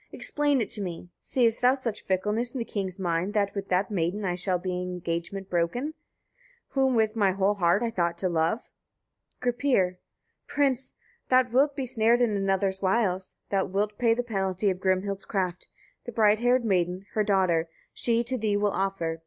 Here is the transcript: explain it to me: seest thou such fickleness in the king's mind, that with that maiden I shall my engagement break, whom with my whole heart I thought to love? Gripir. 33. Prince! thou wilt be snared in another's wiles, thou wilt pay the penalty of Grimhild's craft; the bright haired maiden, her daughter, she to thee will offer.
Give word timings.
explain 0.11 0.61
it 0.61 0.69
to 0.71 0.81
me: 0.81 1.11
seest 1.21 1.61
thou 1.61 1.75
such 1.75 2.03
fickleness 2.05 2.55
in 2.55 2.57
the 2.57 2.65
king's 2.65 2.97
mind, 2.97 3.35
that 3.35 3.53
with 3.53 3.67
that 3.67 3.91
maiden 3.91 4.25
I 4.25 4.33
shall 4.33 4.57
my 4.57 4.71
engagement 4.71 5.47
break, 5.47 5.75
whom 6.69 6.95
with 6.95 7.15
my 7.15 7.33
whole 7.33 7.53
heart 7.53 7.83
I 7.83 7.91
thought 7.91 8.17
to 8.17 8.27
love? 8.27 8.61
Gripir. 9.43 9.99
33. 10.47 10.47
Prince! 10.47 10.93
thou 11.29 11.47
wilt 11.51 11.75
be 11.75 11.85
snared 11.85 12.19
in 12.19 12.31
another's 12.35 12.81
wiles, 12.81 13.35
thou 13.51 13.65
wilt 13.65 13.99
pay 13.99 14.15
the 14.15 14.23
penalty 14.23 14.71
of 14.71 14.79
Grimhild's 14.79 15.25
craft; 15.25 15.67
the 16.05 16.11
bright 16.11 16.39
haired 16.39 16.65
maiden, 16.65 17.05
her 17.13 17.23
daughter, 17.23 17.69
she 17.93 18.23
to 18.23 18.39
thee 18.39 18.57
will 18.57 18.71
offer. 18.71 19.19